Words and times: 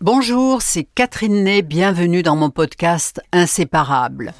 Bonjour, 0.00 0.62
c'est 0.62 0.84
Catherine 0.84 1.42
Ney, 1.44 1.62
bienvenue 1.62 2.22
dans 2.22 2.36
mon 2.36 2.50
podcast 2.50 3.20
Inséparable. 3.32 4.32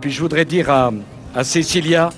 Puis 0.00 0.10
je 0.12 0.20
voudrais 0.20 0.44
dire 0.44 0.70
à, 0.70 0.92
à 1.34 1.42
Cécilia 1.44 2.10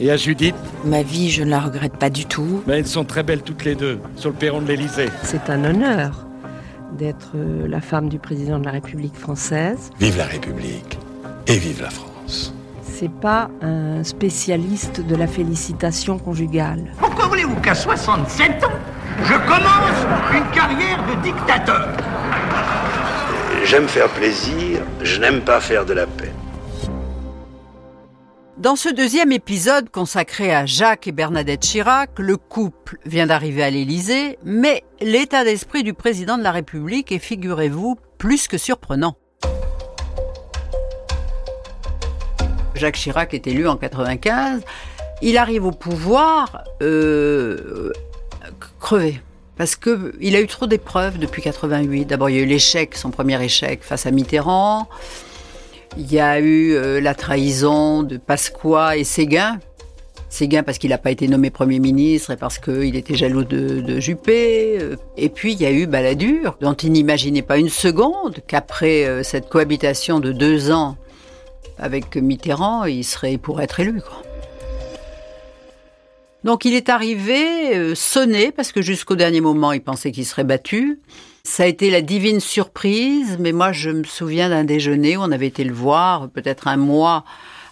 et 0.00 0.10
à 0.10 0.16
Judith, 0.16 0.54
Ma 0.84 1.02
vie, 1.02 1.30
je 1.30 1.42
ne 1.42 1.50
la 1.50 1.60
regrette 1.60 1.96
pas 1.98 2.10
du 2.10 2.24
tout. 2.24 2.62
mais 2.66 2.78
elles 2.78 2.86
sont 2.86 3.04
très 3.04 3.22
belles 3.22 3.42
toutes 3.42 3.64
les 3.64 3.74
deux 3.74 4.00
sur 4.16 4.30
le 4.30 4.34
perron 4.36 4.62
de 4.62 4.66
l'Élysée. 4.68 5.08
C'est 5.22 5.50
un 5.50 5.64
honneur 5.64 6.26
d'être 6.98 7.32
euh, 7.34 7.66
la 7.68 7.80
femme 7.80 8.08
du 8.08 8.18
président 8.18 8.58
de 8.58 8.64
la 8.64 8.70
République 8.70 9.16
française. 9.16 9.90
Vive 10.00 10.16
la 10.16 10.26
République 10.26 10.98
et 11.46 11.58
vive 11.58 11.82
la 11.82 11.90
France. 11.90 12.54
C'est 12.82 13.10
pas 13.10 13.50
un 13.60 14.04
spécialiste 14.04 15.00
de 15.06 15.16
la 15.16 15.26
félicitation 15.26 16.18
conjugale. 16.18 16.92
Pourquoi 16.98 17.26
voulez-vous 17.26 17.56
qu'à 17.56 17.74
67 17.74 18.64
ans, 18.64 18.68
je 19.22 19.34
commence 19.46 20.34
une 20.34 20.50
carrière 20.52 21.02
de 21.06 21.22
dictateur 21.22 21.88
J'aime 23.64 23.88
faire 23.88 24.08
plaisir, 24.10 24.82
je 25.02 25.20
n'aime 25.20 25.40
pas 25.40 25.58
faire 25.58 25.86
de 25.86 25.94
la 25.94 26.06
peine. 26.06 26.34
Dans 28.58 28.76
ce 28.76 28.88
deuxième 28.88 29.32
épisode 29.32 29.88
consacré 29.90 30.54
à 30.54 30.66
Jacques 30.66 31.06
et 31.06 31.12
Bernadette 31.12 31.60
Chirac, 31.60 32.10
le 32.18 32.36
couple 32.36 32.98
vient 33.06 33.26
d'arriver 33.26 33.62
à 33.62 33.70
l'Élysée, 33.70 34.38
mais 34.44 34.84
l'état 35.00 35.44
d'esprit 35.44 35.82
du 35.82 35.94
président 35.94 36.36
de 36.36 36.42
la 36.42 36.52
République 36.52 37.10
est, 37.10 37.18
figurez-vous, 37.18 37.96
plus 38.18 38.48
que 38.48 38.58
surprenant. 38.58 39.16
Jacques 42.74 42.96
Chirac 42.96 43.32
est 43.34 43.46
élu 43.46 43.66
en 43.66 43.76
95. 43.76 44.62
Il 45.22 45.38
arrive 45.38 45.64
au 45.64 45.72
pouvoir 45.72 46.64
euh, 46.82 47.92
crevé. 48.84 49.20
Parce 49.56 49.76
qu'il 49.76 50.36
a 50.36 50.40
eu 50.40 50.46
trop 50.46 50.66
d'épreuves 50.66 51.18
depuis 51.18 51.40
88. 51.40 52.04
D'abord, 52.04 52.28
il 52.28 52.36
y 52.36 52.38
a 52.40 52.42
eu 52.42 52.46
l'échec, 52.46 52.94
son 52.96 53.10
premier 53.10 53.42
échec 53.42 53.82
face 53.82 54.04
à 54.04 54.10
Mitterrand. 54.10 54.88
Il 55.96 56.12
y 56.12 56.20
a 56.20 56.38
eu 56.40 56.74
euh, 56.74 57.00
la 57.00 57.14
trahison 57.14 58.02
de 58.02 58.16
Pasqua 58.18 58.96
et 58.96 59.04
Séguin. 59.04 59.58
Séguin 60.28 60.64
parce 60.64 60.78
qu'il 60.78 60.90
n'a 60.90 60.98
pas 60.98 61.12
été 61.12 61.28
nommé 61.28 61.50
Premier 61.50 61.78
ministre 61.78 62.32
et 62.32 62.36
parce 62.36 62.58
qu'il 62.58 62.96
était 62.96 63.14
jaloux 63.14 63.44
de, 63.44 63.80
de 63.80 64.00
Juppé. 64.00 64.76
Euh, 64.80 64.96
Et 65.16 65.28
puis 65.28 65.52
il 65.52 65.62
y 65.62 65.66
a 65.66 65.70
eu 65.70 65.86
Balladur, 65.86 66.56
dont 66.60 66.74
il 66.74 66.92
n'imaginait 66.92 67.42
pas 67.42 67.56
une 67.56 67.68
seconde 67.68 68.40
qu'après 68.46 69.06
euh, 69.06 69.22
cette 69.22 69.48
cohabitation 69.48 70.18
de 70.18 70.32
deux 70.32 70.72
ans 70.72 70.96
avec 71.78 72.16
Mitterrand, 72.16 72.84
il 72.84 73.04
serait 73.04 73.38
pour 73.38 73.60
être 73.60 73.80
élu. 73.80 74.02
Donc 76.44 76.66
il 76.66 76.74
est 76.74 76.90
arrivé 76.90 77.74
euh, 77.74 77.94
sonné 77.94 78.52
parce 78.52 78.70
que 78.70 78.82
jusqu'au 78.82 79.16
dernier 79.16 79.40
moment 79.40 79.72
il 79.72 79.80
pensait 79.80 80.12
qu'il 80.12 80.26
serait 80.26 80.44
battu. 80.44 81.00
Ça 81.42 81.62
a 81.62 81.66
été 81.66 81.90
la 81.90 82.02
divine 82.02 82.40
surprise, 82.40 83.38
mais 83.40 83.52
moi 83.52 83.72
je 83.72 83.88
me 83.88 84.04
souviens 84.04 84.50
d'un 84.50 84.64
déjeuner 84.64 85.16
où 85.16 85.20
on 85.20 85.32
avait 85.32 85.46
été 85.46 85.64
le 85.64 85.72
voir 85.72 86.28
peut-être 86.28 86.68
un 86.68 86.76
mois 86.76 87.24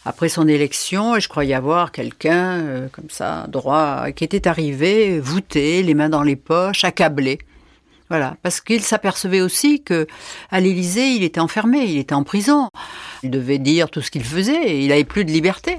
après 0.06 0.31
son 0.31 0.48
élection 0.48 1.15
et 1.17 1.20
je 1.20 1.28
croyais 1.28 1.55
avoir 1.55 1.93
quelqu'un 1.93 2.61
euh, 2.61 2.89
comme 2.91 3.11
ça 3.11 3.47
droit 3.48 4.11
qui 4.11 4.25
était 4.25 4.48
arrivé 4.48 5.20
voûté, 5.20 5.83
les 5.83 5.95
mains 5.95 6.09
dans 6.09 6.23
les 6.23 6.37
poches, 6.37 6.84
accablé. 6.84 7.39
Voilà, 8.09 8.37
parce 8.43 8.61
qu'il 8.61 8.83
s'apercevait 8.83 9.41
aussi 9.43 9.83
que 9.83 10.06
à 10.50 10.61
l'Élysée, 10.61 11.12
il 11.12 11.23
était 11.23 11.41
enfermé, 11.41 11.84
il 11.84 11.98
était 11.98 12.15
en 12.15 12.25
prison. 12.25 12.69
Il 13.23 13.31
devait 13.31 13.59
dire 13.59 13.91
tout 13.91 14.03
ce 14.03 14.11
qu'il 14.11 14.25
faisait, 14.25 14.83
il 14.83 14.89
n'avait 14.89 15.05
plus 15.05 15.25
de 15.25 15.31
liberté. 15.31 15.78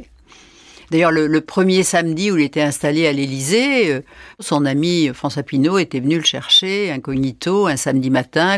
D'ailleurs, 0.92 1.12
le, 1.12 1.42
premier 1.42 1.84
samedi 1.84 2.32
où 2.32 2.38
il 2.38 2.46
était 2.46 2.62
installé 2.62 3.08
à 3.08 3.12
l'Élysée, 3.12 3.92
euh, 3.92 4.02
son 4.40 4.66
ami 4.66 5.10
François 5.14 5.44
Pinault 5.44 5.78
était 5.78 6.00
venu 6.00 6.18
le 6.18 6.24
chercher 6.24 6.92
incognito 6.92 7.68
un 7.68 7.78
samedi 7.78 8.10
matin. 8.10 8.58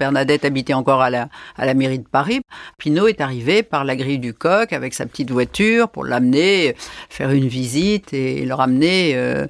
Bernadette 0.00 0.44
habitait 0.44 0.74
encore 0.74 1.02
à 1.02 1.10
la, 1.10 1.28
à 1.56 1.66
la 1.66 1.74
mairie 1.74 1.98
de 1.98 2.08
Paris. 2.08 2.40
Pinault 2.78 3.06
est 3.06 3.20
arrivé 3.20 3.62
par 3.62 3.84
la 3.84 3.96
grille 3.96 4.18
du 4.18 4.34
coq 4.34 4.72
avec 4.72 4.94
sa 4.94 5.06
petite 5.06 5.30
voiture 5.30 5.88
pour 5.88 6.04
l'amener 6.04 6.74
faire 7.08 7.30
une 7.30 7.48
visite 7.48 8.12
et 8.12 8.44
le 8.44 8.54
ramener 8.54 9.12
euh, 9.14 9.46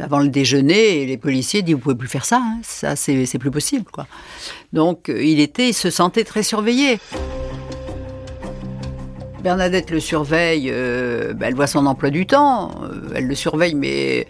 avant 0.00 0.18
le 0.18 0.28
déjeuner. 0.28 1.06
Les 1.06 1.16
policiers 1.18 1.62
disent 1.62 1.74
vous 1.74 1.80
pouvez 1.80 1.94
plus 1.94 2.08
faire 2.08 2.24
ça, 2.24 2.40
hein, 2.42 2.58
ça 2.62 2.96
c'est 2.96 3.26
c'est 3.26 3.38
plus 3.38 3.50
possible 3.50 3.86
quoi. 3.90 4.06
Donc 4.72 5.08
euh, 5.08 5.22
il 5.22 5.40
était, 5.40 5.68
il 5.68 5.74
se 5.74 5.90
sentait 5.90 6.24
très 6.24 6.42
surveillé. 6.42 6.98
Bernadette 9.42 9.90
le 9.90 10.00
surveille, 10.00 10.68
euh, 10.72 11.32
bah, 11.32 11.46
elle 11.48 11.54
voit 11.54 11.68
son 11.68 11.86
emploi 11.86 12.10
du 12.10 12.26
temps, 12.26 12.72
euh, 12.82 13.12
elle 13.14 13.28
le 13.28 13.34
surveille, 13.36 13.76
mais 13.76 14.26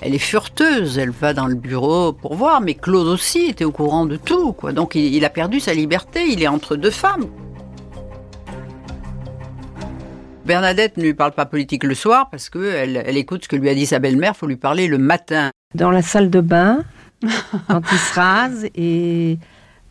elle 0.00 0.14
est 0.14 0.18
fureteuse, 0.18 0.98
elle 0.98 1.10
va 1.10 1.34
dans 1.34 1.46
le 1.46 1.56
bureau 1.56 2.12
pour 2.12 2.36
voir, 2.36 2.60
mais 2.60 2.74
Claude 2.74 3.08
aussi 3.08 3.46
était 3.46 3.64
au 3.64 3.72
courant 3.72 4.06
de 4.06 4.16
tout, 4.16 4.52
quoi. 4.52 4.72
Donc 4.72 4.94
il, 4.94 5.24
a 5.24 5.30
perdu 5.30 5.58
sa 5.58 5.74
liberté, 5.74 6.28
il 6.28 6.42
est 6.42 6.48
entre 6.48 6.76
deux 6.76 6.90
femmes. 6.90 7.26
Bernadette 10.46 10.96
ne 10.96 11.02
lui 11.02 11.14
parle 11.14 11.32
pas 11.32 11.46
politique 11.46 11.82
le 11.82 11.94
soir 11.94 12.28
parce 12.30 12.48
qu'elle 12.48 13.02
elle 13.04 13.16
écoute 13.16 13.44
ce 13.44 13.48
que 13.48 13.56
lui 13.56 13.68
a 13.68 13.74
dit 13.74 13.86
sa 13.86 13.98
belle-mère, 13.98 14.36
faut 14.36 14.46
lui 14.46 14.56
parler 14.56 14.86
le 14.86 14.98
matin. 14.98 15.50
Dans 15.74 15.90
la 15.90 16.02
salle 16.02 16.30
de 16.30 16.40
bain, 16.40 16.84
quand 17.68 17.82
il 17.90 17.98
se 17.98 18.14
rase 18.14 18.66
et 18.76 19.38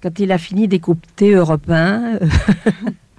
quand 0.02 0.20
il 0.20 0.32
a 0.32 0.38
fini 0.38 0.68
d'écouter 0.68 1.34
Europe 1.34 1.70
1, 1.70 2.20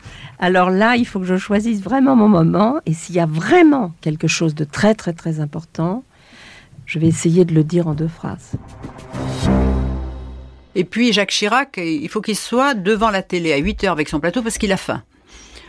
alors 0.42 0.70
là, 0.70 0.96
il 0.96 1.06
faut 1.06 1.20
que 1.20 1.24
je 1.24 1.36
choisisse 1.36 1.80
vraiment 1.80 2.16
mon 2.16 2.28
moment. 2.28 2.80
Et 2.84 2.94
s'il 2.94 3.14
y 3.14 3.20
a 3.20 3.26
vraiment 3.26 3.92
quelque 4.00 4.26
chose 4.26 4.56
de 4.56 4.64
très 4.64 4.92
très 4.96 5.12
très 5.12 5.38
important, 5.38 6.02
je 6.84 6.98
vais 6.98 7.06
essayer 7.06 7.44
de 7.44 7.54
le 7.54 7.62
dire 7.62 7.86
en 7.86 7.94
deux 7.94 8.08
phrases. 8.08 8.50
Et 10.74 10.82
puis 10.82 11.12
Jacques 11.12 11.30
Chirac, 11.30 11.76
il 11.78 12.08
faut 12.08 12.20
qu'il 12.20 12.34
soit 12.36 12.74
devant 12.74 13.10
la 13.10 13.22
télé 13.22 13.52
à 13.52 13.58
8 13.58 13.84
heures 13.84 13.92
avec 13.92 14.08
son 14.08 14.18
plateau 14.18 14.42
parce 14.42 14.58
qu'il 14.58 14.72
a 14.72 14.76
faim. 14.76 15.04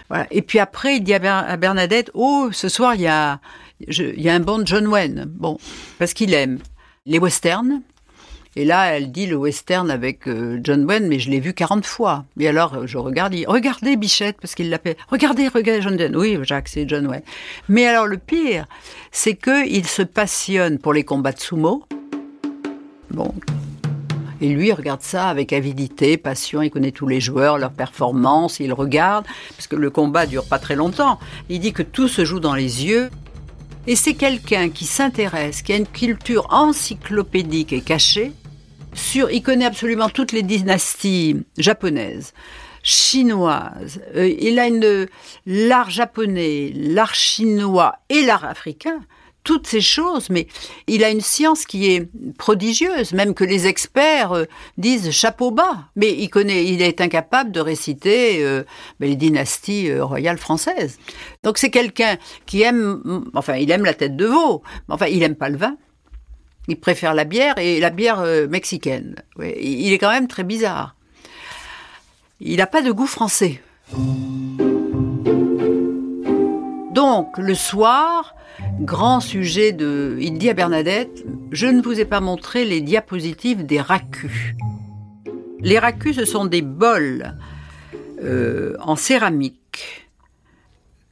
Voilà. 0.09 0.25
Et 0.31 0.41
puis 0.41 0.57
après, 0.57 0.95
il 0.97 1.01
dit 1.01 1.13
à 1.13 1.19
Ber- 1.19 1.45
à 1.47 1.55
Bernadette, 1.55 2.09
oh, 2.15 2.49
ce 2.51 2.67
soir, 2.67 2.95
il 2.95 3.01
y 3.01 3.07
a, 3.07 3.39
il 3.79 4.19
y 4.21 4.27
a 4.29 4.33
un 4.33 4.39
bon 4.39 4.65
John 4.65 4.87
Wayne. 4.87 5.25
Bon, 5.27 5.59
parce 5.99 6.13
qu'il 6.13 6.33
aime 6.33 6.57
les 7.05 7.19
westerns. 7.19 7.83
Et 8.55 8.65
là, 8.65 8.85
elle 8.85 9.11
dit 9.11 9.25
le 9.25 9.35
western 9.35 9.89
avec 9.89 10.27
euh, 10.27 10.59
John 10.63 10.85
Wayne, 10.85 11.07
mais 11.07 11.19
je 11.19 11.29
l'ai 11.31 11.39
vu 11.39 11.53
40 11.53 11.85
fois. 11.85 12.25
Et 12.39 12.47
alors, 12.47 12.75
euh, 12.75 12.87
je 12.87 12.97
regarde, 12.97 13.33
il 13.33 13.47
regardez 13.47 13.95
Bichette, 13.95 14.37
parce 14.39 14.53
qu'il 14.53 14.69
l'appelle. 14.69 14.95
Regardez, 15.09 15.47
regardez 15.47 15.81
John 15.81 15.95
Wayne. 15.95 16.15
Oui, 16.15 16.37
Jacques, 16.43 16.67
c'est 16.67 16.87
John 16.87 17.07
Wayne. 17.07 17.23
Mais 17.67 17.87
alors, 17.87 18.05
le 18.05 18.17
pire, 18.17 18.65
c'est 19.11 19.35
que 19.35 19.67
il 19.67 19.87
se 19.87 20.03
passionne 20.03 20.77
pour 20.77 20.93
les 20.93 21.03
combats 21.03 21.31
de 21.31 21.39
sumo. 21.39 21.83
Bon, 23.09 23.33
et 24.43 24.49
lui, 24.49 24.67
il 24.67 24.73
regarde 24.73 25.01
ça 25.01 25.29
avec 25.29 25.53
avidité, 25.53 26.17
passion. 26.17 26.61
Il 26.61 26.69
connaît 26.69 26.91
tous 26.91 27.07
les 27.07 27.21
joueurs, 27.21 27.57
leurs 27.57 27.71
performances. 27.71 28.59
Il 28.59 28.73
regarde, 28.73 29.25
parce 29.55 29.67
que 29.67 29.77
le 29.77 29.89
combat 29.89 30.25
dure 30.25 30.45
pas 30.45 30.59
très 30.59 30.75
longtemps. 30.75 31.17
Il 31.47 31.61
dit 31.61 31.71
que 31.71 31.81
tout 31.81 32.09
se 32.09 32.25
joue 32.25 32.41
dans 32.41 32.53
les 32.53 32.85
yeux. 32.85 33.09
Et 33.87 33.95
c'est 33.95 34.15
quelqu'un 34.15 34.69
qui 34.69 34.85
s'intéresse, 34.85 35.61
qui 35.61 35.71
a 35.71 35.77
une 35.77 35.87
culture 35.87 36.47
encyclopédique 36.51 37.71
et 37.71 37.79
cachée. 37.79 38.33
Il 39.15 39.41
connaît 39.43 39.65
absolument 39.65 40.09
toutes 40.09 40.31
les 40.31 40.43
dynasties 40.43 41.37
japonaises, 41.57 42.33
chinoises. 42.83 44.01
Euh, 44.15 44.27
il 44.39 44.59
a 44.59 44.67
une 44.67 45.07
l'art 45.45 45.89
japonais, 45.89 46.71
l'art 46.75 47.15
chinois 47.15 47.95
et 48.09 48.23
l'art 48.23 48.45
africain 48.45 49.01
toutes 49.43 49.67
ces 49.67 49.81
choses, 49.81 50.29
mais 50.29 50.47
il 50.87 51.03
a 51.03 51.09
une 51.09 51.19
science 51.19 51.65
qui 51.65 51.91
est 51.91 52.07
prodigieuse, 52.37 53.11
même 53.11 53.33
que 53.33 53.43
les 53.43 53.67
experts 53.67 54.31
euh, 54.31 54.45
disent 54.77 55.11
chapeau 55.11 55.51
bas. 55.51 55.89
Mais 55.97 56.11
il 56.11 56.29
connaît, 56.29 56.65
il 56.65 56.81
est 56.81 57.01
incapable 57.01 57.51
de 57.51 57.59
réciter 57.59 58.41
euh, 58.41 58.63
ben, 59.01 59.09
les 59.09 59.17
dynasties 59.17 59.93
royales 59.99 60.37
françaises. 60.37 60.97
Donc 61.43 61.57
c'est 61.57 61.71
quelqu'un 61.71 62.15
qui 62.45 62.61
aime, 62.61 63.25
enfin, 63.33 63.55
il 63.55 63.69
aime 63.69 63.83
la 63.83 63.93
tête 63.93 64.15
de 64.15 64.27
veau, 64.27 64.63
mais 64.87 64.95
enfin, 64.95 65.07
il 65.07 65.21
aime 65.23 65.35
pas 65.35 65.49
le 65.49 65.57
vin. 65.57 65.75
Il 66.67 66.79
préfère 66.79 67.13
la 67.13 67.25
bière 67.25 67.57
et 67.57 67.79
la 67.79 67.89
bière 67.89 68.19
euh, 68.21 68.47
mexicaine. 68.47 69.15
Il 69.39 69.91
est 69.91 69.97
quand 69.97 70.11
même 70.11 70.27
très 70.27 70.43
bizarre. 70.43 70.95
Il 72.39 72.57
n'a 72.57 72.67
pas 72.67 72.81
de 72.81 72.91
goût 72.91 73.07
français. 73.07 73.61
Donc, 76.93 77.37
le 77.37 77.55
soir, 77.55 78.35
grand 78.79 79.19
sujet 79.19 79.71
de... 79.71 80.17
Il 80.21 80.37
dit 80.37 80.49
à 80.49 80.53
Bernadette, 80.53 81.25
je 81.51 81.67
ne 81.67 81.81
vous 81.81 81.99
ai 81.99 82.05
pas 82.05 82.21
montré 82.21 82.65
les 82.65 82.81
diapositives 82.81 83.65
des 83.65 83.81
racus. 83.81 84.53
Les 85.59 85.79
racus, 85.79 86.15
ce 86.17 86.25
sont 86.25 86.45
des 86.45 86.61
bols 86.61 87.35
euh, 88.21 88.75
en 88.79 88.95
céramique 88.95 90.02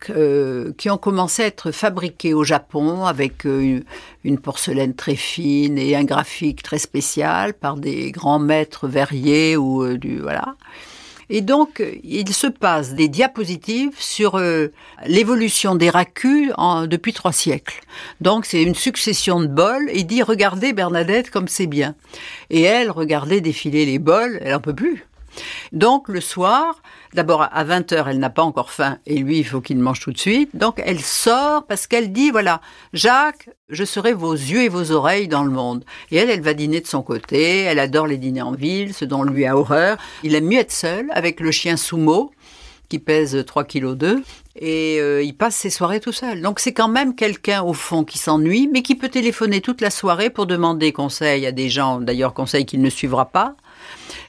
que- 0.02 0.74
qui 0.78 0.90
ont 0.90 0.98
commencé 0.98 1.44
à 1.44 1.46
être 1.46 1.72
fabriqués 1.72 2.34
au 2.34 2.44
Japon 2.44 3.06
avec 3.06 3.46
euh, 3.46 3.80
une- 4.26 4.38
porcelaine 4.40 4.94
très 4.96 5.16
fine 5.16 5.78
et 5.78 5.96
un 5.96 6.04
graphique 6.04 6.62
très 6.64 6.80
spécial 6.80 7.54
par 7.54 7.78
des 7.78 8.12
grands 8.12 8.40
maîtres 8.40 8.88
verriers 8.88 9.56
ou 9.56 9.84
euh, 9.84 9.98
du 9.98 10.20
voilà. 10.20 10.56
Et 11.34 11.40
donc, 11.40 11.82
il 12.04 12.34
se 12.34 12.48
passe 12.48 12.94
des 12.94 13.08
diapositives 13.08 13.96
sur 13.98 14.36
euh, 14.36 14.68
l'évolution 15.06 15.76
des 15.76 15.90
racus 15.90 16.52
depuis 16.88 17.14
trois 17.14 17.32
siècles. 17.32 17.80
Donc, 18.20 18.46
c'est 18.46 18.62
une 18.62 18.76
succession 18.76 19.40
de 19.40 19.48
bols. 19.48 19.90
Il 19.94 20.06
dit, 20.08 20.24
regardez 20.24 20.74
Bernadette 20.74 21.30
comme 21.32 21.48
c'est 21.48 21.68
bien. 21.68 21.96
Et 22.50 22.64
elle, 22.64 22.92
regardez 22.92 23.40
défiler 23.40 23.86
les 23.86 23.98
bols, 23.98 24.40
elle 24.42 24.56
en 24.56 24.60
peut 24.60 24.76
plus. 24.76 25.06
Donc 25.72 26.10
le 26.10 26.20
soir, 26.20 26.82
d'abord 27.14 27.44
à 27.44 27.66
20h, 27.66 28.06
elle 28.08 28.20
n'a 28.20 28.30
pas 28.30 28.44
encore 28.44 28.72
faim 28.72 28.98
et 29.06 29.18
lui, 29.18 29.40
il 29.40 29.44
faut 29.46 29.62
qu'il 29.62 29.78
mange 29.80 30.00
tout 30.00 30.12
de 30.12 30.18
suite. 30.18 30.50
Donc 30.54 30.82
elle 30.84 31.02
sort 31.02 31.66
parce 31.68 31.88
qu'elle 31.88 32.12
dit, 32.12 32.32
voilà, 32.32 32.62
Jacques, 32.94 33.50
je 33.70 33.84
serai 33.84 34.14
vos 34.14 34.34
yeux 34.34 34.64
et 34.64 34.70
vos 34.70 34.92
oreilles 34.92 35.28
dans 35.28 35.44
le 35.44 35.52
monde. 35.52 35.84
Et 36.12 36.18
elle, 36.18 36.30
elle 36.30 36.42
va 36.42 36.54
dîner 36.54 36.82
de 36.82 36.88
son 36.88 37.02
côté, 37.02 37.62
elle 37.62 37.80
adore 37.80 38.08
les 38.08 38.18
dîners 38.18 38.42
en 38.42 38.54
ville, 38.54 38.94
ce 38.94 39.06
dont 39.06 39.24
lui 39.24 39.46
a 39.46 39.58
horreur. 39.58 39.98
Il 40.24 40.36
aime 40.36 40.48
mieux 40.48 40.60
être 40.60 40.72
seul 40.72 41.08
avec 41.12 41.40
le 41.40 41.52
chien 41.52 41.78
Sumo 41.78 42.32
qui 42.90 43.00
pèse 43.00 43.42
3 43.48 43.64
kg 43.64 43.94
2 43.94 44.22
et 44.58 44.98
euh, 45.00 45.24
il 45.24 45.34
passe 45.34 45.56
ses 45.56 45.70
soirées 45.70 46.02
tout 46.02 46.12
seul. 46.12 46.42
Donc 46.42 46.60
c'est 46.60 46.74
quand 46.74 46.90
même 46.90 47.16
quelqu'un 47.16 47.62
au 47.64 47.72
fond 47.72 48.04
qui 48.04 48.18
s'ennuie 48.18 48.68
mais 48.68 48.82
qui 48.82 48.96
peut 48.96 49.08
téléphoner 49.08 49.62
toute 49.62 49.80
la 49.80 49.90
soirée 49.90 50.30
pour 50.30 50.46
demander 50.46 50.92
conseil 50.92 51.46
à 51.46 51.54
des 51.54 51.70
gens, 51.70 52.02
d'ailleurs 52.02 52.34
conseil 52.34 52.66
qu'il 52.66 52.82
ne 52.82 52.90
suivra 52.90 53.26
pas 53.26 53.56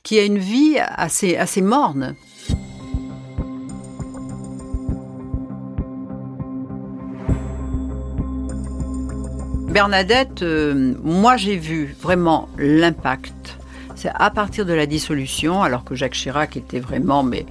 qui 0.02 0.18
a 0.18 0.24
une 0.24 0.38
vie 0.38 0.78
assez, 0.78 1.36
assez 1.36 1.62
morne. 1.62 2.14
Bernadette, 9.72 10.42
euh, 10.42 10.92
moi 11.02 11.38
j'ai 11.38 11.56
vu 11.56 11.96
vraiment 11.98 12.50
l'impact. 12.58 13.56
C'est 13.94 14.10
à 14.14 14.28
partir 14.28 14.66
de 14.66 14.74
la 14.74 14.84
dissolution, 14.84 15.62
alors 15.62 15.82
que 15.82 15.94
Jacques 15.94 16.12
Chirac 16.12 16.58
était 16.58 16.78
vraiment, 16.78 17.22
mais 17.22 17.46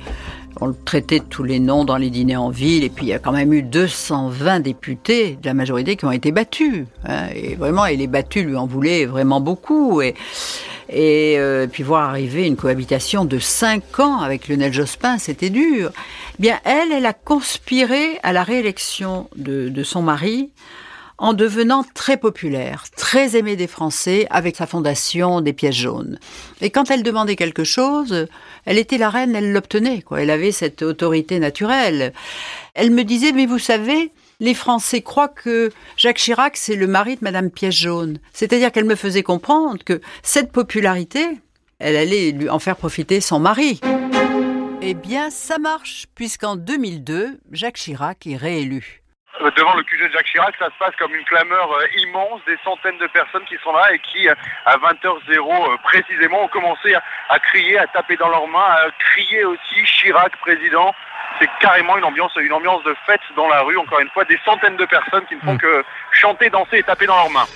on 0.59 0.67
le 0.67 0.75
traitait 0.85 1.17
de 1.17 1.23
tous 1.23 1.41
les 1.41 1.59
noms 1.59 1.83
dans 1.83 1.97
les 1.97 2.11
dîners 2.11 2.35
en 2.35 2.51
ville, 2.51 2.83
et 2.83 2.91
puis 2.91 3.07
il 3.07 3.09
y 3.09 3.13
a 3.13 3.17
quand 3.17 3.31
même 3.31 3.51
eu 3.53 3.63
220 3.63 4.59
députés 4.59 5.39
de 5.41 5.47
la 5.47 5.55
majorité 5.55 5.95
qui 5.95 6.05
ont 6.05 6.11
été 6.11 6.31
battus. 6.31 6.85
Hein. 7.05 7.29
et 7.33 7.55
vraiment, 7.55 7.87
et 7.87 7.95
les 7.95 8.05
battus 8.05 8.45
lui 8.45 8.55
en 8.55 8.67
voulaient 8.67 9.07
vraiment 9.07 9.41
beaucoup. 9.41 10.03
Et 10.03 10.13
euh, 10.93 11.65
puis 11.65 11.81
voir 11.81 12.07
arriver 12.07 12.45
une 12.45 12.55
cohabitation 12.55 13.25
de 13.25 13.39
cinq 13.39 13.99
ans 13.99 14.19
avec 14.19 14.47
Lionel 14.47 14.71
Jospin, 14.71 15.17
c'était 15.17 15.49
dur. 15.49 15.89
Eh 16.37 16.41
bien, 16.41 16.59
elle, 16.65 16.91
elle 16.91 17.07
a 17.07 17.13
conspiré 17.13 18.19
à 18.21 18.31
la 18.31 18.43
réélection 18.43 19.27
de 19.35 19.83
son 19.83 20.03
mari 20.03 20.51
en 21.21 21.33
devenant 21.33 21.85
très 21.93 22.17
populaire, 22.17 22.85
très 22.97 23.37
aimée 23.37 23.55
des 23.55 23.67
Français 23.67 24.25
avec 24.31 24.55
sa 24.55 24.65
fondation 24.65 25.39
des 25.39 25.53
pièces 25.53 25.75
jaunes. 25.75 26.17
Et 26.61 26.71
quand 26.71 26.89
elle 26.89 27.03
demandait 27.03 27.35
quelque 27.35 27.63
chose, 27.63 28.27
elle 28.65 28.79
était 28.79 28.97
la 28.97 29.11
reine, 29.11 29.35
elle 29.35 29.53
l'obtenait, 29.53 30.01
quoi. 30.01 30.23
Elle 30.23 30.31
avait 30.31 30.51
cette 30.51 30.81
autorité 30.81 31.37
naturelle. 31.37 32.11
Elle 32.73 32.89
me 32.89 33.03
disait, 33.03 33.33
mais 33.33 33.45
vous 33.45 33.59
savez, 33.59 34.11
les 34.39 34.55
Français 34.55 35.03
croient 35.03 35.27
que 35.27 35.69
Jacques 35.95 36.17
Chirac, 36.17 36.57
c'est 36.57 36.75
le 36.75 36.87
mari 36.87 37.17
de 37.17 37.23
Madame 37.23 37.51
Pièce 37.51 37.75
Jaune. 37.75 38.17
C'est-à-dire 38.33 38.71
qu'elle 38.71 38.85
me 38.85 38.95
faisait 38.95 39.21
comprendre 39.21 39.83
que 39.83 40.01
cette 40.23 40.51
popularité, 40.51 41.23
elle 41.77 41.97
allait 41.97 42.31
lui 42.31 42.49
en 42.49 42.57
faire 42.57 42.77
profiter 42.77 43.21
son 43.21 43.39
mari. 43.39 43.79
Eh 44.81 44.95
bien, 44.95 45.29
ça 45.29 45.59
marche, 45.59 46.07
puisqu'en 46.15 46.55
2002, 46.55 47.39
Jacques 47.51 47.77
Chirac 47.77 48.25
est 48.25 48.37
réélu. 48.37 49.00
Devant 49.49 49.73
le 49.73 49.81
QG 49.81 50.07
de 50.07 50.13
Jacques 50.13 50.27
Chirac, 50.27 50.53
ça 50.59 50.65
se 50.65 50.77
passe 50.77 50.95
comme 50.97 51.15
une 51.15 51.23
clameur 51.23 51.71
euh, 51.71 51.87
immense, 51.97 52.41
des 52.45 52.57
centaines 52.63 52.99
de 52.99 53.07
personnes 53.07 53.43
qui 53.45 53.57
sont 53.63 53.73
là 53.73 53.91
et 53.91 53.97
qui, 53.97 54.29
euh, 54.29 54.35
à 54.67 54.77
20h00 54.77 55.31
euh, 55.31 55.77
précisément, 55.83 56.43
ont 56.43 56.47
commencé 56.47 56.93
à 57.29 57.39
crier, 57.39 57.79
à 57.79 57.87
taper 57.87 58.17
dans 58.17 58.29
leurs 58.29 58.47
mains, 58.47 58.59
à 58.59 58.91
crier 58.99 59.43
aussi 59.45 59.83
Chirac 59.83 60.37
président, 60.37 60.93
c'est 61.39 61.49
carrément 61.59 61.97
une 61.97 62.03
ambiance, 62.03 62.35
une 62.35 62.53
ambiance 62.53 62.83
de 62.83 62.95
fête 63.07 63.21
dans 63.35 63.47
la 63.47 63.61
rue. 63.61 63.77
Encore 63.77 63.99
une 63.99 64.09
fois, 64.09 64.25
des 64.25 64.39
centaines 64.45 64.77
de 64.77 64.85
personnes 64.85 65.25
qui 65.25 65.35
ne 65.35 65.41
font 65.41 65.55
mm. 65.55 65.59
que 65.59 65.83
chanter, 66.11 66.49
danser 66.51 66.77
et 66.77 66.83
taper 66.83 67.07
dans 67.07 67.15
leurs 67.15 67.31
mains. 67.31 67.47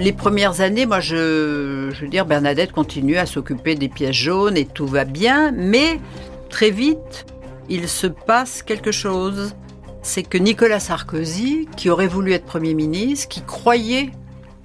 Les 0.00 0.14
premières 0.14 0.62
années, 0.62 0.86
moi, 0.86 1.00
je, 1.00 1.90
veux 1.90 2.08
dire, 2.08 2.24
Bernadette 2.24 2.72
continue 2.72 3.18
à 3.18 3.26
s'occuper 3.26 3.74
des 3.74 3.90
pièces 3.90 4.16
jaunes 4.16 4.56
et 4.56 4.64
tout 4.64 4.86
va 4.86 5.04
bien, 5.04 5.52
mais 5.52 6.00
très 6.48 6.70
vite, 6.70 7.26
il 7.68 7.86
se 7.86 8.06
passe 8.06 8.62
quelque 8.62 8.92
chose. 8.92 9.54
C'est 10.00 10.22
que 10.22 10.38
Nicolas 10.38 10.80
Sarkozy, 10.80 11.68
qui 11.76 11.90
aurait 11.90 12.06
voulu 12.06 12.32
être 12.32 12.46
Premier 12.46 12.72
ministre, 12.72 13.28
qui 13.28 13.42
croyait 13.42 14.08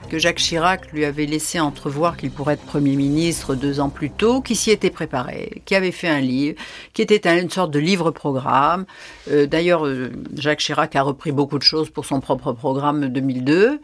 que 0.09 0.19
Jacques 0.19 0.37
Chirac 0.37 0.89
lui 0.93 1.03
avait 1.03 1.25
laissé 1.25 1.59
entrevoir 1.59 2.15
qu'il 2.15 2.31
pourrait 2.31 2.53
être 2.53 2.65
Premier 2.65 2.95
ministre 2.95 3.55
deux 3.55 3.81
ans 3.81 3.89
plus 3.89 4.11
tôt, 4.11 4.39
qui 4.39 4.55
s'y 4.55 4.71
était 4.71 4.89
préparé, 4.89 5.61
qui 5.65 5.75
avait 5.75 5.91
fait 5.91 6.07
un 6.07 6.21
livre, 6.21 6.57
qui 6.93 7.01
était 7.01 7.27
une 7.37 7.49
sorte 7.49 7.71
de 7.71 7.79
livre-programme. 7.79 8.85
Euh, 9.29 9.47
d'ailleurs, 9.47 9.85
euh, 9.85 10.13
Jacques 10.37 10.59
Chirac 10.59 10.95
a 10.95 11.01
repris 11.01 11.33
beaucoup 11.33 11.57
de 11.57 11.63
choses 11.63 11.89
pour 11.89 12.05
son 12.05 12.21
propre 12.21 12.53
programme 12.53 13.09
2002. 13.09 13.81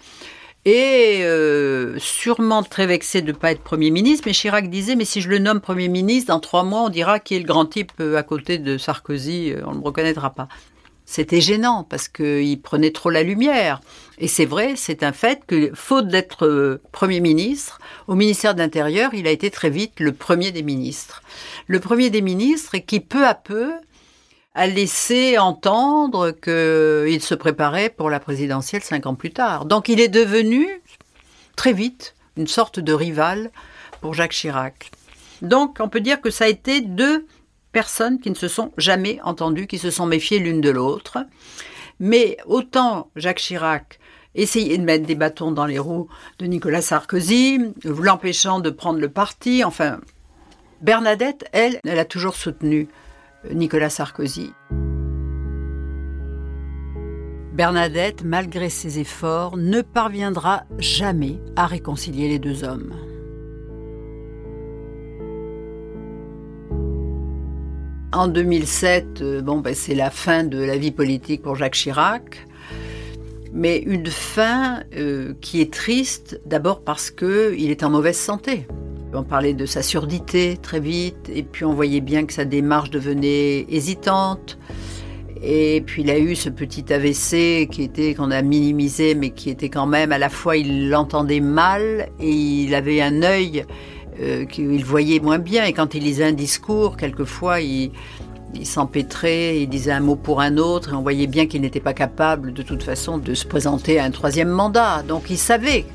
Et 0.66 1.22
euh, 1.24 1.98
sûrement 1.98 2.62
très 2.62 2.86
vexé 2.86 3.22
de 3.22 3.32
ne 3.32 3.38
pas 3.38 3.52
être 3.52 3.62
Premier 3.62 3.90
ministre, 3.90 4.26
mais 4.28 4.34
Chirac 4.34 4.70
disait, 4.70 4.96
mais 4.96 5.06
si 5.06 5.22
je 5.22 5.30
le 5.30 5.40
nomme 5.40 5.60
Premier 5.60 5.88
ministre, 5.88 6.28
dans 6.28 6.40
trois 6.40 6.64
mois, 6.64 6.84
on 6.84 6.90
dira 6.90 7.20
qui 7.20 7.36
est 7.36 7.40
le 7.40 7.46
grand 7.46 7.66
type 7.66 8.00
à 8.00 8.24
côté 8.24 8.60
de 8.60 8.78
Sarkozy, 8.78 9.54
on 9.66 9.72
ne 9.72 9.80
le 9.80 9.84
reconnaîtra 9.84 10.30
pas. 10.30 10.48
C'était 11.12 11.42
gênant 11.42 11.84
parce 11.84 12.08
qu'il 12.08 12.62
prenait 12.62 12.92
trop 12.92 13.10
la 13.10 13.22
lumière. 13.22 13.82
Et 14.18 14.30
c'est 14.30 14.46
vrai, 14.46 14.76
c'est 14.78 15.04
un 15.04 15.12
fait 15.12 15.42
que, 15.46 15.72
faute 15.74 16.08
d'être 16.08 16.46
euh, 16.46 16.82
Premier 16.94 17.20
ministre, 17.20 17.80
au 18.08 18.16
ministère 18.16 18.54
de 18.54 18.60
l'Intérieur, 18.60 19.14
il 19.14 19.28
a 19.28 19.32
été 19.32 19.52
très 19.52 19.70
vite 19.70 20.00
le 20.00 20.14
premier 20.14 20.54
des 20.54 20.64
ministres. 20.64 21.22
Le 21.68 21.82
premier 21.82 22.10
des 22.10 22.22
ministres 22.22 22.78
qui, 22.78 23.02
peu 23.02 23.26
à 23.26 23.34
peu, 23.34 23.74
a 24.54 24.68
laissé 24.68 25.38
entendre 25.38 26.32
qu'il 26.32 27.22
se 27.22 27.36
préparait 27.36 27.90
pour 27.90 28.10
la 28.10 28.20
présidentielle 28.20 28.84
cinq 28.84 29.06
ans 29.06 29.16
plus 29.16 29.32
tard. 29.32 29.66
Donc 29.66 29.88
il 29.88 30.00
est 30.00 30.10
devenu, 30.10 30.68
très 31.56 31.74
vite, 31.74 32.16
une 32.38 32.48
sorte 32.48 32.80
de 32.80 32.94
rival 32.94 33.52
pour 34.02 34.14
Jacques 34.14 34.34
Chirac. 34.34 34.92
Donc 35.42 35.78
on 35.80 35.90
peut 35.90 36.02
dire 36.02 36.22
que 36.22 36.30
ça 36.30 36.46
a 36.46 36.50
été 36.50 36.82
deux 36.82 37.26
personnes 37.72 38.20
qui 38.20 38.30
ne 38.30 38.36
se 38.36 38.50
sont 38.50 38.74
jamais 38.78 39.20
entendues, 39.24 39.68
qui 39.68 39.78
se 39.78 39.90
sont 39.90 40.06
méfiées 40.06 40.40
l'une 40.40 40.62
de 40.62 40.70
l'autre. 40.70 41.20
Mais 42.00 42.38
autant 42.46 43.10
Jacques 43.16 43.40
Chirac 43.40 44.00
essayait 44.36 44.78
de 44.78 44.84
mettre 44.84 45.06
des 45.06 45.16
bâtons 45.16 45.52
dans 45.52 45.66
les 45.66 45.80
roues 45.80 46.10
de 46.40 46.46
Nicolas 46.46 46.82
Sarkozy, 46.82 47.60
l'empêchant 47.84 48.60
de 48.60 48.70
prendre 48.70 49.00
le 49.00 49.10
parti, 49.10 49.64
enfin, 49.64 50.00
Bernadette, 50.82 51.46
elle, 51.52 51.80
elle 51.86 52.00
a 52.00 52.06
toujours 52.06 52.36
soutenu 52.36 52.88
Nicolas 53.50 53.90
Sarkozy. 53.90 54.54
Bernadette, 57.54 58.24
malgré 58.24 58.70
ses 58.70 59.00
efforts, 59.00 59.58
ne 59.58 59.82
parviendra 59.82 60.64
jamais 60.80 61.40
à 61.56 61.68
réconcilier 61.68 62.30
les 62.30 62.40
deux 62.40 62.64
hommes. 62.64 62.94
En 68.14 68.28
2007, 68.28 69.22
euh, 69.22 69.42
bon, 69.42 69.60
ben, 69.60 69.74
c'est 69.74 69.96
la 69.96 70.10
fin 70.10 70.44
de 70.44 70.62
la 70.62 70.78
vie 70.78 70.92
politique 70.92 71.42
pour 71.42 71.56
Jacques 71.56 71.76
Chirac, 71.76 72.46
mais 73.54 73.78
une 73.78 74.08
fin 74.08 74.84
euh, 74.96 75.34
qui 75.40 75.62
est 75.62 75.74
triste, 75.74 76.42
d'abord 76.46 76.84
parce 76.84 77.10
qu'il 77.10 77.70
est 77.70 77.84
en 77.84 77.90
mauvaise 77.90 78.18
santé. 78.18 78.66
On 79.14 79.24
parlait 79.24 79.54
de 79.54 79.66
sa 79.66 79.82
surdité 79.82 80.58
très 80.62 80.80
vite, 80.80 81.30
et 81.34 81.44
puis 81.44 81.66
on 81.66 81.74
voyait 81.74 82.00
bien 82.00 82.26
que 82.26 82.34
sa 82.34 82.46
démarche 82.46 82.90
devenait 82.90 83.66
hésitante. 83.70 84.58
Et 85.44 85.82
puis 85.86 86.04
il 86.04 86.12
a 86.12 86.20
eu 86.20 86.36
ce 86.36 86.50
petit 86.50 86.94
AVC 86.94 87.68
qui 87.70 87.84
était 87.84 88.14
qu'on 88.14 88.32
a 88.32 88.42
minimisé, 88.42 89.16
mais 89.16 89.32
qui 89.32 89.50
était 89.50 89.70
quand 89.70 89.88
même 89.88 90.12
à 90.12 90.18
la 90.18 90.30
fois 90.30 90.56
il 90.56 90.90
l'entendait 90.90 91.40
mal 91.40 92.10
et 92.20 92.30
il 92.30 92.76
avait 92.76 93.02
un 93.02 93.24
œil 93.24 93.66
euh, 94.20 94.46
qu'il 94.46 94.86
voyait 94.86 95.20
moins 95.20 95.40
bien. 95.40 95.66
Et 95.66 95.74
quand 95.74 95.94
il 95.96 96.04
lisait 96.04 96.26
un 96.26 96.32
discours, 96.32 96.96
quelquefois, 96.96 97.60
il, 97.60 97.92
il 98.54 98.66
s'empêtrait, 98.66 99.60
il 99.62 99.68
disait 99.68 99.92
un 99.92 100.00
mot 100.00 100.16
pour 100.16 100.42
un 100.42 100.58
autre, 100.58 100.94
et 100.94 100.96
on 100.96 101.02
voyait 101.02 101.28
bien 101.28 101.48
qu'il 101.48 101.62
n'était 101.62 101.80
pas 101.80 101.94
capable, 101.94 102.54
de 102.54 102.62
toute 102.62 102.84
façon, 102.84 103.18
de 103.18 103.34
se 103.34 103.46
présenter 103.46 104.00
à 104.00 104.04
un 104.04 104.12
troisième 104.12 104.50
mandat. 104.50 105.04
Donc 105.04 105.30
il 105.30 105.38
savait 105.38 105.86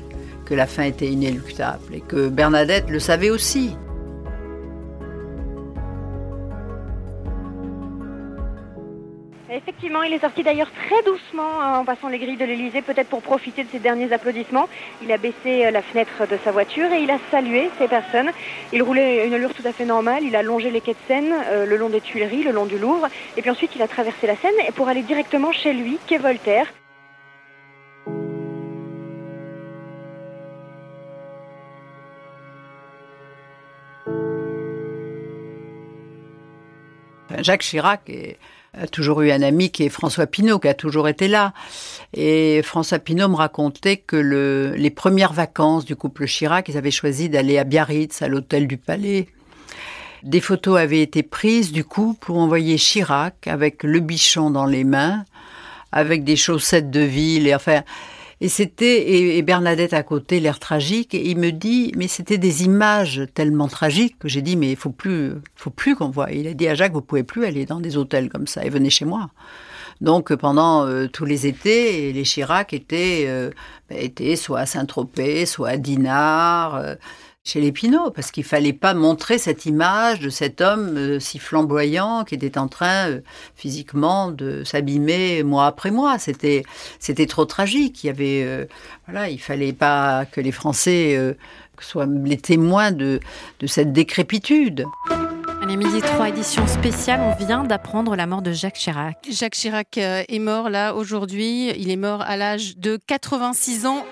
que 0.47 0.55
la 0.55 0.65
fin 0.65 0.83
était 0.83 1.07
inéluctable, 1.07 1.93
et 1.93 2.01
que 2.01 2.29
Bernadette 2.29 2.89
le 2.89 2.99
savait 2.99 3.29
aussi. 3.29 3.75
Effectivement, 9.49 10.03
il 10.03 10.13
est 10.13 10.19
sorti 10.19 10.43
d'ailleurs 10.43 10.69
très 10.71 11.01
doucement 11.03 11.61
hein, 11.61 11.79
en 11.79 11.85
passant 11.85 12.07
les 12.09 12.19
grilles 12.19 12.37
de 12.37 12.45
l'Elysée, 12.45 12.81
peut-être 12.81 13.09
pour 13.09 13.21
profiter 13.21 13.63
de 13.63 13.69
ses 13.69 13.79
derniers 13.79 14.13
applaudissements. 14.13 14.69
Il 15.01 15.11
a 15.11 15.17
baissé 15.17 15.65
euh, 15.65 15.71
la 15.71 15.81
fenêtre 15.81 16.27
de 16.29 16.37
sa 16.43 16.51
voiture 16.51 16.91
et 16.93 17.01
il 17.01 17.11
a 17.11 17.17
salué 17.31 17.69
ces 17.77 17.87
personnes. 17.87 18.31
Il 18.71 18.83
roulait 18.83 19.25
une 19.25 19.33
allure 19.33 19.53
tout 19.53 19.65
à 19.65 19.71
fait 19.71 19.85
normale. 19.85 20.23
Il 20.23 20.35
a 20.35 20.43
longé 20.43 20.69
les 20.69 20.79
quais 20.79 20.93
de 20.93 20.97
Seine, 21.07 21.33
euh, 21.49 21.65
le 21.65 21.75
long 21.75 21.89
des 21.89 22.01
Tuileries, 22.01 22.43
le 22.43 22.51
long 22.51 22.65
du 22.65 22.77
Louvre. 22.77 23.07
Et 23.35 23.41
puis 23.41 23.49
ensuite, 23.49 23.71
il 23.75 23.81
a 23.81 23.87
traversé 23.87 24.27
la 24.27 24.35
Seine 24.35 24.53
pour 24.75 24.87
aller 24.87 25.01
directement 25.01 25.51
chez 25.51 25.73
lui, 25.73 25.97
quai 26.07 26.17
Voltaire. 26.17 26.67
Jacques 37.47 37.63
Chirac 37.63 38.11
a 38.73 38.87
toujours 38.87 39.21
eu 39.21 39.31
un 39.31 39.41
ami 39.41 39.69
qui 39.69 39.83
est 39.83 39.89
François 39.89 40.27
Pinault, 40.27 40.59
qui 40.59 40.67
a 40.67 40.73
toujours 40.73 41.07
été 41.07 41.29
là. 41.29 41.53
Et 42.13 42.61
François 42.61 42.99
Pinault 42.99 43.29
me 43.29 43.37
racontait 43.37 43.95
que 43.95 44.17
le, 44.17 44.73
les 44.75 44.89
premières 44.89 45.31
vacances 45.31 45.85
du 45.85 45.95
couple 45.95 46.25
Chirac, 46.25 46.67
ils 46.67 46.75
avaient 46.75 46.91
choisi 46.91 47.29
d'aller 47.29 47.57
à 47.57 47.63
Biarritz, 47.63 48.21
à 48.21 48.27
l'hôtel 48.27 48.67
du 48.67 48.75
Palais. 48.75 49.29
Des 50.23 50.41
photos 50.41 50.77
avaient 50.77 51.01
été 51.01 51.23
prises 51.23 51.71
du 51.71 51.85
couple 51.85 52.19
pour 52.19 52.37
envoyer 52.37 52.75
Chirac 52.75 53.47
avec 53.47 53.83
le 53.83 54.01
bichon 54.01 54.49
dans 54.49 54.65
les 54.65 54.83
mains, 54.83 55.23
avec 55.93 56.25
des 56.25 56.35
chaussettes 56.35 56.91
de 56.91 56.99
ville, 56.99 57.47
et 57.47 57.55
enfin. 57.55 57.83
Et 58.39 58.49
c'était 58.49 59.01
et, 59.01 59.37
et 59.37 59.41
Bernadette 59.41 59.93
à 59.93 60.03
côté, 60.03 60.39
l'air 60.39 60.59
tragique. 60.59 61.13
Et 61.15 61.29
il 61.29 61.37
me 61.37 61.51
dit, 61.51 61.91
mais 61.97 62.07
c'était 62.07 62.37
des 62.37 62.63
images 62.63 63.23
tellement 63.33 63.67
tragiques 63.67 64.17
que 64.19 64.27
j'ai 64.27 64.41
dit, 64.41 64.55
mais 64.55 64.71
il 64.71 64.75
faut 64.77 64.91
plus, 64.91 65.33
faut 65.55 65.71
plus 65.71 65.95
qu'on 65.95 66.09
voit. 66.09 66.31
Il 66.31 66.47
a 66.47 66.53
dit 66.53 66.67
à 66.67 66.75
Jacques, 66.75 66.93
vous 66.93 67.01
pouvez 67.01 67.23
plus 67.23 67.45
aller 67.45 67.65
dans 67.65 67.79
des 67.79 67.97
hôtels 67.97 68.29
comme 68.29 68.47
ça. 68.47 68.63
Et 68.65 68.69
venez 68.69 68.89
chez 68.89 69.05
moi. 69.05 69.29
Donc 70.01 70.33
pendant 70.35 70.85
euh, 70.85 71.07
tous 71.07 71.25
les 71.25 71.47
étés, 71.47 72.13
les 72.13 72.23
Chirac 72.23 72.73
étaient, 72.73 73.25
euh, 73.27 73.49
étaient 73.89 74.35
soit 74.35 74.59
à 74.59 74.65
Saint-Tropez, 74.65 75.45
soit 75.45 75.69
à 75.69 75.77
Dinard, 75.77 76.75
euh, 76.75 76.95
chez 77.47 77.61
les 77.61 77.71
Pinault, 77.71 78.11
parce 78.11 78.31
qu'il 78.31 78.43
fallait 78.43 78.73
pas 78.73 78.93
montrer 78.93 79.37
cette 79.37 79.65
image 79.65 80.19
de 80.19 80.29
cet 80.29 80.59
homme 80.59 80.97
euh, 80.97 81.19
si 81.19 81.39
flamboyant 81.39 82.25
qui 82.25 82.35
était 82.35 82.57
en 82.57 82.67
train 82.67 83.09
euh, 83.09 83.21
physiquement 83.55 84.31
de 84.31 84.65
s'abîmer 84.65 85.43
mois 85.43 85.65
après 85.65 85.89
mois. 85.89 86.19
C'était 86.19 86.63
c'était 86.99 87.25
trop 87.25 87.45
tragique. 87.45 88.03
Il 88.03 88.07
y 88.07 88.09
avait 88.09 88.43
euh, 88.43 88.65
voilà, 89.07 89.29
il 89.29 89.39
fallait 89.39 89.71
pas 89.71 90.25
que 90.25 90.41
les 90.41 90.51
Français 90.51 91.15
euh, 91.15 91.33
soient 91.79 92.05
les 92.05 92.37
témoins 92.37 92.91
de 92.91 93.21
de 93.61 93.67
cette 93.67 93.93
décrépitude. 93.93 94.85
Allez, 95.63 95.77
midi 95.77 96.01
3, 96.01 96.29
édition 96.29 96.67
spéciale, 96.67 97.21
on 97.21 97.45
vient 97.45 97.63
d'apprendre 97.63 98.15
la 98.15 98.27
mort 98.27 98.41
de 98.41 98.51
Jacques 98.51 98.75
Chirac. 98.75 99.17
Jacques 99.29 99.55
Chirac 99.55 99.97
est 99.97 100.39
mort 100.39 100.69
là 100.69 100.93
aujourd'hui. 100.93 101.69
Il 101.77 101.89
est 101.89 101.97
mort 101.97 102.21
à 102.21 102.37
l'âge 102.37 102.77
de 102.77 102.99
86 103.07 103.85
ans. 103.85 104.05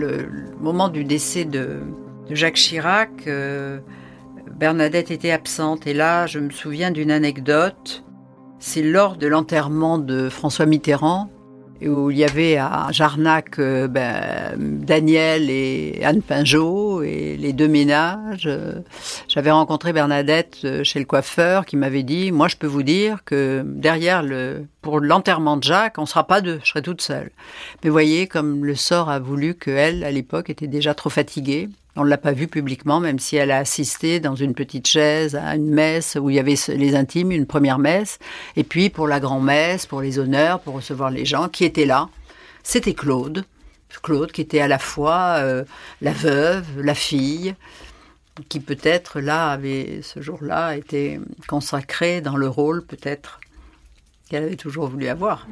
Le, 0.00 0.28
moment 0.60 0.88
du 0.88 1.04
décès 1.04 1.44
de, 1.44 1.80
de 2.28 2.34
Jacques 2.34 2.56
Chirac, 2.56 3.10
euh, 3.26 3.78
Bernadette 4.58 5.10
était 5.10 5.30
absente. 5.30 5.86
Et 5.86 5.94
là, 5.94 6.26
je 6.26 6.38
me 6.38 6.50
souviens 6.50 6.90
d'une 6.90 7.10
anecdote. 7.10 8.04
C'est 8.58 8.82
lors 8.82 9.16
de 9.16 9.26
l'enterrement 9.26 9.98
de 9.98 10.28
François 10.28 10.66
Mitterrand, 10.66 11.30
où 11.82 12.10
il 12.10 12.18
y 12.18 12.24
avait 12.24 12.56
à 12.56 12.88
Jarnac 12.90 13.58
euh, 13.58 13.88
ben, 13.88 14.56
Daniel 14.58 15.48
et 15.48 16.00
Anne 16.04 16.20
Pinjot 16.22 16.89
et 17.02 17.36
les 17.36 17.52
deux 17.52 17.68
ménages. 17.68 18.44
Euh, 18.46 18.80
J'avais 19.28 19.50
rencontré 19.50 19.92
Bernadette 19.92 20.58
euh, 20.64 20.84
chez 20.84 20.98
le 20.98 21.04
coiffeur 21.04 21.66
qui 21.66 21.76
m'avait 21.76 22.02
dit, 22.02 22.32
moi 22.32 22.48
je 22.48 22.56
peux 22.56 22.66
vous 22.66 22.82
dire 22.82 23.24
que 23.24 23.62
derrière 23.64 24.22
le, 24.22 24.66
pour 24.82 25.00
l'enterrement 25.00 25.56
de 25.56 25.62
Jacques, 25.62 25.98
on 25.98 26.06
sera 26.06 26.26
pas 26.26 26.40
deux, 26.40 26.60
je 26.62 26.70
serai 26.70 26.82
toute 26.82 27.02
seule. 27.02 27.30
Mais 27.82 27.90
voyez, 27.90 28.26
comme 28.26 28.64
le 28.64 28.74
sort 28.74 29.10
a 29.10 29.18
voulu 29.18 29.54
qu'elle, 29.54 30.04
à 30.04 30.10
l'époque, 30.10 30.50
était 30.50 30.66
déjà 30.66 30.94
trop 30.94 31.10
fatiguée. 31.10 31.68
On 31.96 32.04
ne 32.04 32.08
l'a 32.08 32.18
pas 32.18 32.32
vue 32.32 32.46
publiquement, 32.46 33.00
même 33.00 33.18
si 33.18 33.36
elle 33.36 33.50
a 33.50 33.58
assisté 33.58 34.20
dans 34.20 34.36
une 34.36 34.54
petite 34.54 34.86
chaise 34.86 35.34
à 35.34 35.56
une 35.56 35.70
messe 35.70 36.16
où 36.20 36.30
il 36.30 36.36
y 36.36 36.38
avait 36.38 36.54
les 36.68 36.94
intimes, 36.94 37.32
une 37.32 37.46
première 37.46 37.78
messe. 37.78 38.18
Et 38.56 38.62
puis 38.64 38.90
pour 38.90 39.08
la 39.08 39.20
grand-messe, 39.20 39.86
pour 39.86 40.00
les 40.00 40.18
honneurs, 40.18 40.60
pour 40.60 40.74
recevoir 40.74 41.10
les 41.10 41.24
gens 41.24 41.48
qui 41.48 41.64
étaient 41.64 41.86
là, 41.86 42.08
c'était 42.62 42.94
Claude. 42.94 43.44
Claude 44.02 44.32
qui 44.32 44.40
était 44.40 44.60
à 44.60 44.68
la 44.68 44.78
fois 44.78 45.36
euh, 45.38 45.64
la 46.00 46.12
veuve, 46.12 46.66
la 46.80 46.94
fille, 46.94 47.54
qui 48.48 48.60
peut-être 48.60 49.20
là 49.20 49.50
avait 49.50 50.00
ce 50.02 50.20
jour-là 50.20 50.76
été 50.76 51.20
consacrée 51.48 52.20
dans 52.20 52.36
le 52.36 52.48
rôle 52.48 52.84
peut-être 52.84 53.40
qu'elle 54.28 54.44
avait 54.44 54.56
toujours 54.56 54.88
voulu 54.88 55.08
avoir. 55.08 55.46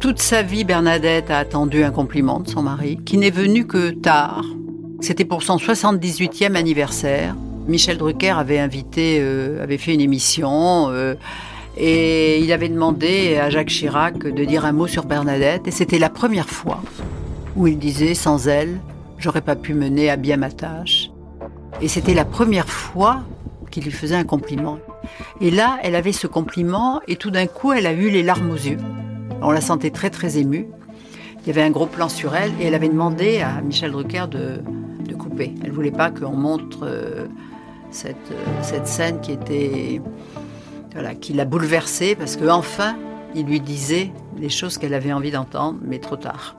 Toute 0.00 0.20
sa 0.20 0.42
vie, 0.42 0.64
Bernadette 0.64 1.30
a 1.30 1.38
attendu 1.38 1.82
un 1.82 1.90
compliment 1.90 2.38
de 2.38 2.48
son 2.48 2.62
mari, 2.62 2.98
qui 3.04 3.16
n'est 3.18 3.30
venu 3.30 3.66
que 3.66 3.90
tard. 3.90 4.44
C'était 5.00 5.24
pour 5.24 5.42
son 5.42 5.56
78e 5.56 6.54
anniversaire. 6.54 7.34
Michel 7.66 7.98
Drucker 7.98 8.30
avait 8.30 8.58
invité, 8.58 9.18
euh, 9.20 9.62
avait 9.62 9.78
fait 9.78 9.94
une 9.94 10.00
émission, 10.00 10.90
euh, 10.90 11.14
et 11.76 12.38
il 12.40 12.52
avait 12.52 12.68
demandé 12.68 13.36
à 13.36 13.50
Jacques 13.50 13.68
Chirac 13.68 14.18
de 14.18 14.44
dire 14.44 14.64
un 14.64 14.72
mot 14.72 14.86
sur 14.86 15.04
Bernadette, 15.04 15.66
et 15.66 15.70
c'était 15.70 15.98
la 15.98 16.10
première 16.10 16.48
fois 16.48 16.80
où 17.56 17.66
il 17.66 17.78
disait 17.78 18.14
sans 18.14 18.48
elle, 18.48 18.78
j'aurais 19.18 19.40
pas 19.40 19.56
pu 19.56 19.74
mener 19.74 20.10
à 20.10 20.16
bien 20.16 20.36
ma 20.36 20.50
tâche. 20.50 21.10
Et 21.80 21.88
c'était 21.88 22.14
la 22.14 22.24
première 22.24 22.68
fois 22.68 23.22
qu'il 23.70 23.84
lui 23.84 23.92
faisait 23.92 24.14
un 24.14 24.24
compliment. 24.24 24.78
Et 25.40 25.50
là, 25.50 25.78
elle 25.82 25.94
avait 25.94 26.12
ce 26.12 26.26
compliment, 26.26 27.00
et 27.08 27.16
tout 27.16 27.30
d'un 27.30 27.46
coup, 27.46 27.72
elle 27.72 27.86
a 27.86 27.92
eu 27.92 28.10
les 28.10 28.22
larmes 28.22 28.50
aux 28.50 28.54
yeux. 28.54 28.78
On 29.42 29.50
la 29.50 29.60
sentait 29.60 29.90
très 29.90 30.10
très 30.10 30.38
émue. 30.38 30.66
Il 31.42 31.48
y 31.48 31.50
avait 31.50 31.62
un 31.62 31.70
gros 31.70 31.86
plan 31.86 32.08
sur 32.08 32.34
elle 32.34 32.50
et 32.60 32.64
elle 32.64 32.74
avait 32.74 32.88
demandé 32.88 33.40
à 33.40 33.60
Michel 33.60 33.92
Drucker 33.92 34.26
de, 34.28 34.60
de 35.06 35.14
couper. 35.14 35.54
Elle 35.62 35.70
voulait 35.70 35.92
pas 35.92 36.10
qu'on 36.10 36.32
montre 36.32 36.80
euh, 36.82 37.26
cette, 37.92 38.16
euh, 38.32 38.62
cette 38.62 38.88
scène 38.88 39.20
qui 39.20 39.30
était 39.30 40.00
qui 41.20 41.32
l'a 41.32 41.44
bouleversée 41.44 42.14
parce 42.14 42.36
qu'enfin 42.36 42.96
il 43.34 43.46
lui 43.46 43.60
disait 43.60 44.10
des 44.38 44.48
choses 44.48 44.78
qu'elle 44.78 44.94
avait 44.94 45.12
envie 45.12 45.30
d'entendre, 45.30 45.78
mais 45.82 45.98
trop 45.98 46.16
tard. 46.16 46.56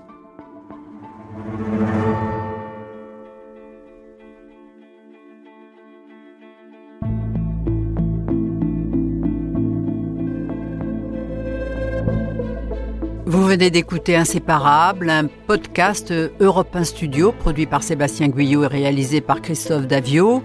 Vous 13.25 13.43
venez 13.43 13.69
d'écouter 13.69 14.15
Inséparable, 14.15 15.09
un 15.09 15.27
podcast 15.47 16.13
Europe 16.39 16.73
1 16.75 16.83
Studio 16.83 17.31
produit 17.31 17.65
par 17.65 17.83
Sébastien 17.83 18.29
Guyot 18.29 18.63
et 18.63 18.67
réalisé 18.67 19.19
par 19.19 19.41
Christophe 19.41 19.87
Davio. 19.87 20.43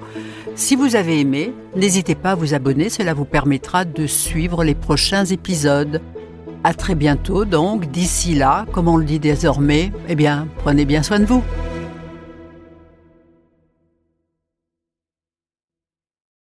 Si 0.54 0.76
vous 0.76 0.96
avez 0.96 1.18
aimé, 1.18 1.54
n'hésitez 1.74 2.14
pas 2.14 2.32
à 2.32 2.34
vous 2.34 2.52
abonner, 2.52 2.90
cela 2.90 3.14
vous 3.14 3.24
permettra 3.24 3.86
de 3.86 4.06
suivre 4.06 4.64
les 4.64 4.74
prochains 4.74 5.24
épisodes. 5.24 6.02
À 6.62 6.74
très 6.74 6.94
bientôt 6.94 7.46
donc, 7.46 7.90
d'ici 7.90 8.34
là, 8.34 8.66
comme 8.70 8.86
on 8.86 8.98
le 8.98 9.04
dit 9.04 9.18
désormais, 9.18 9.92
eh 10.08 10.14
bien, 10.14 10.46
prenez 10.58 10.84
bien 10.84 11.02
soin 11.02 11.20
de 11.20 11.24
vous. 11.24 11.42